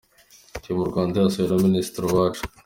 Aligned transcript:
Team 0.61 0.77
Rwanda 0.91 1.15
yasuwe 1.17 1.45
na 1.47 1.57
Minisitiri 1.67 2.03
Uwacu. 2.07 2.43